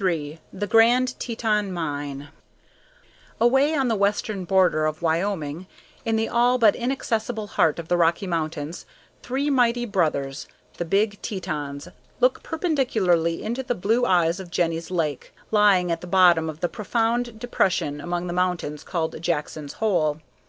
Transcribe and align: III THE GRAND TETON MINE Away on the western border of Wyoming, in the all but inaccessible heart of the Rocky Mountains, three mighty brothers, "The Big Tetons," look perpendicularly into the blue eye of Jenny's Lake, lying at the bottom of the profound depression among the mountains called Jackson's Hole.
III 0.00 0.38
THE 0.52 0.68
GRAND 0.68 1.18
TETON 1.18 1.72
MINE 1.72 2.28
Away 3.40 3.74
on 3.74 3.88
the 3.88 3.96
western 3.96 4.44
border 4.44 4.86
of 4.86 5.02
Wyoming, 5.02 5.66
in 6.04 6.14
the 6.14 6.28
all 6.28 6.58
but 6.58 6.76
inaccessible 6.76 7.48
heart 7.48 7.80
of 7.80 7.88
the 7.88 7.96
Rocky 7.96 8.28
Mountains, 8.28 8.86
three 9.20 9.50
mighty 9.50 9.84
brothers, 9.84 10.46
"The 10.76 10.84
Big 10.84 11.20
Tetons," 11.22 11.88
look 12.20 12.40
perpendicularly 12.44 13.42
into 13.42 13.64
the 13.64 13.74
blue 13.74 14.04
eye 14.04 14.26
of 14.26 14.48
Jenny's 14.52 14.92
Lake, 14.92 15.34
lying 15.50 15.90
at 15.90 16.02
the 16.02 16.06
bottom 16.06 16.48
of 16.48 16.60
the 16.60 16.68
profound 16.68 17.40
depression 17.40 18.00
among 18.00 18.28
the 18.28 18.32
mountains 18.32 18.84
called 18.84 19.20
Jackson's 19.20 19.72
Hole. 19.72 20.20